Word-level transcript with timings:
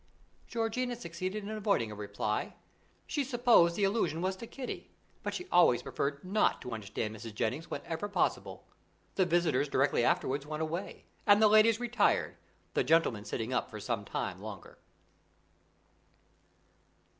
Georgiana 0.47 0.95
succeeded 0.95 1.43
in 1.43 1.51
avoiding 1.51 1.91
a 1.91 1.95
reply; 1.95 2.55
she 3.05 3.23
supposed 3.23 3.75
the 3.75 3.83
allusion 3.83 4.19
was 4.19 4.35
to 4.35 4.47
Kitty, 4.47 4.89
but 5.21 5.31
she 5.35 5.45
always 5.51 5.83
preferred 5.83 6.23
not 6.23 6.59
to 6.63 6.71
understand 6.73 7.15
Mrs. 7.15 7.35
Jennings 7.35 7.69
whenever 7.69 8.09
possible. 8.09 8.65
The 9.13 9.27
visitors 9.27 9.69
directly 9.69 10.03
afterwards 10.03 10.47
went 10.47 10.63
away, 10.63 11.05
and 11.27 11.39
the 11.39 11.47
ladies 11.47 11.79
retired, 11.79 12.35
the 12.73 12.83
gentlemen 12.83 13.25
sitting 13.25 13.53
up 13.53 13.69
for 13.69 13.79
some 13.79 14.03
time 14.03 14.39
longer. 14.41 14.79